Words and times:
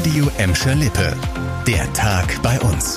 Radio 0.00 0.30
Emscher 0.38 0.74
Lippe. 0.76 1.14
Der 1.66 1.92
Tag 1.92 2.40
bei 2.42 2.58
uns. 2.60 2.96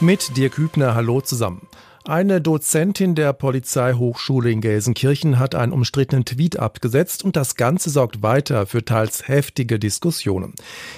Mit 0.00 0.36
Dirk 0.36 0.58
Hübner, 0.58 0.96
hallo 0.96 1.20
zusammen. 1.20 1.68
Eine 2.04 2.40
Dozentin 2.40 3.14
der 3.14 3.32
Polizeihochschule 3.32 4.50
in 4.50 4.60
Gelsenkirchen 4.60 5.38
hat 5.38 5.54
einen 5.54 5.70
umstrittenen 5.70 6.24
Tweet 6.24 6.58
abgesetzt 6.58 7.24
und 7.24 7.36
das 7.36 7.54
Ganze 7.54 7.90
sorgt 7.90 8.22
weiter 8.22 8.66
für 8.66 8.84
teils 8.84 9.28
heftige 9.28 9.78
Diskussionen. 9.78 10.54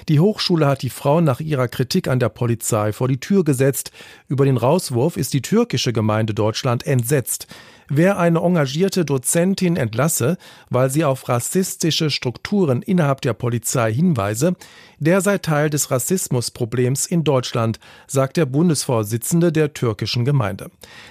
Die 0.08 0.20
Hochschule 0.20 0.66
hat 0.66 0.80
die 0.80 0.88
Frauen 0.88 1.24
nach 1.24 1.40
ihrer 1.40 1.68
Kritik 1.68 2.08
an 2.08 2.20
der 2.20 2.30
Polizei 2.30 2.94
vor 2.94 3.08
die 3.08 3.20
Tür 3.20 3.44
gesetzt. 3.44 3.90
Über 4.28 4.46
den 4.46 4.56
Rauswurf 4.56 5.18
ist 5.18 5.34
die 5.34 5.42
türkische 5.42 5.92
Gemeinde 5.92 6.32
Deutschland 6.32 6.86
entsetzt. 6.86 7.48
Wer 7.94 8.18
eine 8.18 8.38
engagierte 8.38 9.04
Dozentin 9.04 9.76
entlasse, 9.76 10.38
weil 10.70 10.88
sie 10.88 11.04
auf 11.04 11.28
rassistische 11.28 12.08
Strukturen 12.08 12.80
innerhalb 12.80 13.20
der 13.20 13.34
Polizei 13.34 13.92
hinweise, 13.92 14.56
der 14.98 15.20
sei 15.20 15.36
Teil 15.36 15.68
des 15.68 15.90
Rassismusproblems 15.90 17.04
in 17.04 17.22
Deutschland, 17.22 17.78
sagt 18.06 18.38
der 18.38 18.46
Bundesvorsitzende 18.46 19.52
der 19.52 19.74
türkischen 19.74 20.24
Gemeinde. 20.24 20.70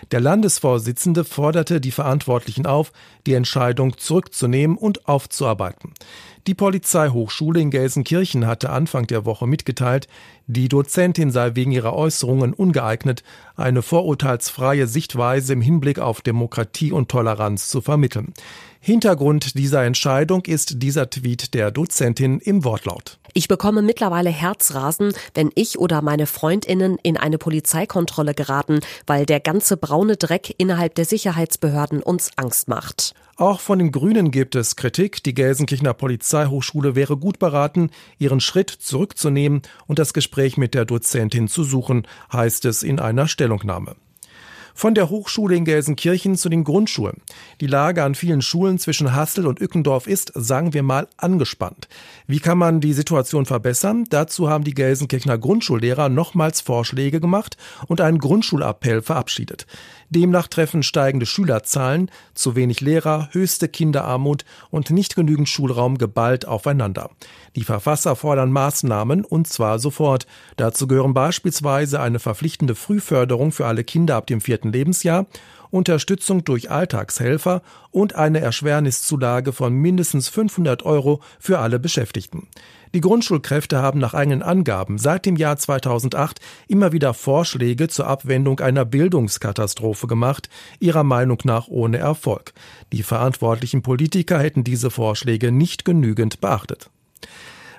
Der 0.09 0.21
Landesvorsitzende 0.21 1.23
forderte 1.23 1.81
die 1.81 1.91
Verantwortlichen 1.91 2.65
auf, 2.65 2.93
die 3.27 3.35
Entscheidung 3.35 3.95
zurückzunehmen 3.99 4.75
und 4.75 5.07
aufzuarbeiten. 5.07 5.93
Die 6.47 6.55
Polizeihochschule 6.55 7.59
in 7.59 7.69
Gelsenkirchen 7.69 8.47
hatte 8.47 8.71
Anfang 8.71 9.05
der 9.05 9.25
Woche 9.25 9.45
mitgeteilt, 9.45 10.07
die 10.47 10.69
Dozentin 10.69 11.29
sei 11.29 11.55
wegen 11.55 11.71
ihrer 11.71 11.93
Äußerungen 11.93 12.53
ungeeignet, 12.53 13.23
eine 13.55 13.83
vorurteilsfreie 13.83 14.87
Sichtweise 14.87 15.53
im 15.53 15.61
Hinblick 15.61 15.99
auf 15.99 16.21
Demokratie 16.21 16.91
und 16.91 17.09
Toleranz 17.09 17.69
zu 17.69 17.81
vermitteln. 17.81 18.33
Hintergrund 18.83 19.59
dieser 19.59 19.83
Entscheidung 19.83 20.43
ist 20.45 20.81
dieser 20.81 21.07
Tweet 21.07 21.53
der 21.53 21.69
Dozentin 21.69 22.39
im 22.39 22.63
Wortlaut. 22.63 23.19
Ich 23.35 23.47
bekomme 23.47 23.83
mittlerweile 23.83 24.31
Herzrasen, 24.31 25.13
wenn 25.35 25.51
ich 25.53 25.77
oder 25.77 26.01
meine 26.01 26.25
Freundinnen 26.25 26.97
in 27.03 27.15
eine 27.15 27.37
Polizeikontrolle 27.37 28.33
geraten, 28.33 28.79
weil 29.05 29.27
der 29.27 29.39
ganze 29.39 29.77
braune 29.77 30.17
Dreck 30.17 30.55
innerhalb 30.57 30.95
der 30.95 31.05
Sicherheitsbehörden 31.05 32.01
uns 32.01 32.31
Angst 32.37 32.69
macht. 32.69 33.13
Auch 33.35 33.59
von 33.59 33.77
den 33.77 33.91
Grünen 33.91 34.31
gibt 34.31 34.55
es 34.55 34.75
Kritik. 34.75 35.21
Die 35.23 35.35
Gelsenkirchener 35.35 35.93
Polizeihochschule 35.93 36.95
wäre 36.95 37.17
gut 37.17 37.37
beraten, 37.37 37.91
ihren 38.17 38.39
Schritt 38.39 38.71
zurückzunehmen 38.71 39.61
und 39.85 39.99
das 39.99 40.11
Gespräch 40.11 40.57
mit 40.57 40.73
der 40.73 40.85
Dozentin 40.85 41.47
zu 41.47 41.63
suchen, 41.63 42.07
heißt 42.33 42.65
es 42.65 42.81
in 42.81 42.99
einer 42.99 43.27
Stellungnahme. 43.27 43.95
Von 44.81 44.95
der 44.95 45.11
Hochschule 45.11 45.55
in 45.55 45.63
Gelsenkirchen 45.63 46.35
zu 46.35 46.49
den 46.49 46.63
Grundschulen. 46.63 47.21
Die 47.59 47.67
Lage 47.67 48.03
an 48.03 48.15
vielen 48.15 48.41
Schulen 48.41 48.79
zwischen 48.79 49.13
Hassel 49.13 49.45
und 49.45 49.61
Ückendorf 49.61 50.07
ist, 50.07 50.31
sagen 50.33 50.73
wir 50.73 50.81
mal, 50.81 51.07
angespannt. 51.17 51.87
Wie 52.25 52.39
kann 52.39 52.57
man 52.57 52.81
die 52.81 52.93
Situation 52.93 53.45
verbessern? 53.45 54.05
Dazu 54.09 54.49
haben 54.49 54.63
die 54.63 54.73
Gelsenkirchener 54.73 55.37
Grundschullehrer 55.37 56.09
nochmals 56.09 56.61
Vorschläge 56.61 57.19
gemacht 57.19 57.57
und 57.85 58.01
einen 58.01 58.17
Grundschulappell 58.17 59.03
verabschiedet. 59.03 59.67
Demnach 60.09 60.47
treffen 60.47 60.81
steigende 60.81 61.27
Schülerzahlen, 61.27 62.09
zu 62.33 62.55
wenig 62.55 62.81
Lehrer, 62.81 63.29
höchste 63.33 63.69
Kinderarmut 63.69 64.45
und 64.71 64.89
nicht 64.89 65.15
genügend 65.15 65.47
Schulraum 65.47 65.99
geballt 65.99 66.47
aufeinander. 66.47 67.11
Die 67.55 67.63
Verfasser 67.63 68.15
fordern 68.15 68.51
Maßnahmen 68.51 69.25
und 69.25 69.47
zwar 69.47 69.77
sofort. 69.77 70.25
Dazu 70.57 70.87
gehören 70.87 71.13
beispielsweise 71.13 72.01
eine 72.01 72.19
verpflichtende 72.19 72.73
Frühförderung 72.73 73.51
für 73.51 73.67
alle 73.67 73.83
Kinder 73.83 74.15
ab 74.15 74.25
dem 74.25 74.41
vierten 74.41 74.70
Lebensjahr 74.71 75.27
Unterstützung 75.71 76.43
durch 76.43 76.69
Alltagshelfer 76.69 77.61
und 77.89 78.15
eine 78.15 78.41
Erschwerniszulage 78.41 79.53
von 79.53 79.73
mindestens 79.73 80.27
500 80.27 80.83
Euro 80.83 81.21
für 81.39 81.59
alle 81.59 81.79
Beschäftigten. 81.79 82.47
Die 82.93 82.99
Grundschulkräfte 82.99 83.81
haben 83.81 83.99
nach 83.99 84.13
eigenen 84.13 84.41
Angaben 84.41 84.97
seit 84.97 85.25
dem 85.25 85.37
Jahr 85.37 85.55
2008 85.55 86.41
immer 86.67 86.91
wieder 86.91 87.13
Vorschläge 87.13 87.87
zur 87.87 88.07
Abwendung 88.07 88.59
einer 88.59 88.83
Bildungskatastrophe 88.83 90.07
gemacht, 90.07 90.49
ihrer 90.81 91.05
Meinung 91.05 91.39
nach 91.45 91.69
ohne 91.69 91.99
Erfolg. 91.99 92.53
Die 92.91 93.03
verantwortlichen 93.03 93.81
Politiker 93.81 94.39
hätten 94.39 94.65
diese 94.65 94.91
Vorschläge 94.91 95.53
nicht 95.53 95.85
genügend 95.85 96.41
beachtet. 96.41 96.89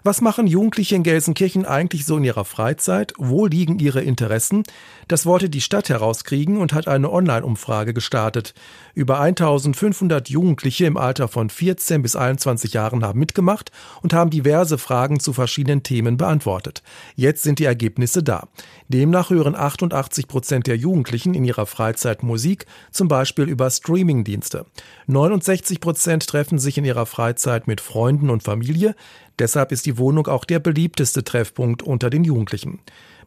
Was 0.05 0.21
machen 0.21 0.49
Jugendliche 0.49 0.97
in 0.97 1.05
Gelsenkirchen 1.05 1.65
eigentlich 1.65 2.07
so 2.07 2.17
in 2.17 2.25
ihrer 2.25 2.45
Freizeit? 2.45 3.13
Wo 3.19 3.47
liegen 3.47 3.79
ihre 3.79 4.01
Interessen? 4.01 4.65
Das 5.07 5.27
wollte 5.27 5.49
die 5.49 5.61
Stadt 5.61 5.91
herauskriegen 5.91 6.57
und 6.57 6.73
hat 6.73 6.89
eine 6.89 7.13
Online-Umfrage 7.13 7.95
gestartet. 7.95 8.53
Über 8.95 9.21
1500 9.21 10.29
Jugendliche 10.29 10.87
im 10.87 10.97
Alter 10.97 11.29
von 11.29 11.51
14 11.51 12.03
bis 12.03 12.17
21 12.17 12.73
Jahren 12.73 13.05
haben 13.05 13.21
mitgemacht 13.21 13.71
und 14.03 14.13
haben 14.13 14.31
diverse 14.31 14.77
Fragen 14.77 15.21
zu 15.21 15.33
verschiedenen 15.33 15.85
Themen 15.85 16.17
beantwortet. 16.17 16.83
Jetzt 17.15 17.45
sind 17.45 17.61
die 17.61 17.65
Ergebnisse 17.65 18.25
da. 18.25 18.49
Demnach 18.89 19.31
hören 19.31 19.55
88 19.55 20.27
Prozent 20.27 20.67
der 20.67 20.77
Jugendlichen 20.77 21.35
in 21.35 21.45
ihrer 21.45 21.67
Freizeit 21.67 22.25
Musik, 22.25 22.67
zum 22.91 23.07
Beispiel 23.07 23.45
über 23.45 23.71
Streamingdienste. 23.71 24.67
69 25.07 25.81
Prozent 25.81 26.27
treffen 26.27 26.59
sich 26.59 26.77
in 26.77 26.85
ihrer 26.85 27.07
Freizeit 27.07 27.69
mit 27.69 27.81
Freunden 27.81 28.31
und 28.31 28.43
Familie. 28.43 28.97
Deshalb 29.39 29.73
ist 29.73 29.87
die 29.87 29.99
Wohnung 29.99 30.27
auch 30.27 30.45
der 30.45 30.61
beliebteste 30.61 31.25
Treffpunkt 31.25 31.83
unter 31.83 32.11
den 32.11 32.25
Jugendlichen. 32.25 32.81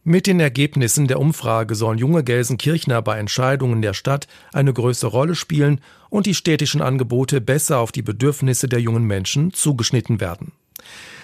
Mit 0.08 0.28
den 0.28 0.38
Ergebnissen 0.38 1.08
der 1.08 1.18
Umfrage 1.18 1.74
sollen 1.74 1.98
junge 1.98 2.22
Gelsenkirchner 2.22 3.02
bei 3.02 3.18
Entscheidungen 3.18 3.82
der 3.82 3.92
Stadt 3.92 4.28
eine 4.52 4.72
größere 4.72 5.10
Rolle 5.10 5.34
spielen 5.34 5.80
und 6.10 6.26
die 6.26 6.34
städtischen 6.34 6.80
Angebote 6.80 7.40
besser 7.40 7.80
auf 7.80 7.90
die 7.90 8.02
Bedürfnisse 8.02 8.68
der 8.68 8.80
jungen 8.80 9.02
Menschen 9.02 9.52
zugeschnitten 9.52 10.20
werden. 10.20 10.52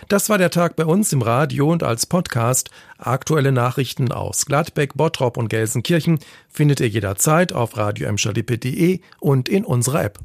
Das 0.09 0.29
war 0.29 0.39
der 0.39 0.51
Tag 0.51 0.75
bei 0.75 0.85
uns 0.85 1.13
im 1.13 1.23
Radio 1.23 1.71
und 1.71 1.85
als 1.85 2.07
Podcast. 2.07 2.71
Aktuelle 2.99 3.53
Nachrichten 3.53 4.11
aus 4.11 4.47
Gladbeck, 4.47 4.95
Bottrop 4.95 5.37
und 5.37 5.49
Gelsenkirchen 5.49 6.19
findet 6.49 6.81
ihr 6.81 6.89
jederzeit 6.89 7.53
auf 7.53 7.77
radio 7.77 8.09
und 9.21 9.49
in 9.49 9.65
unserer 9.65 10.03
App. 10.03 10.19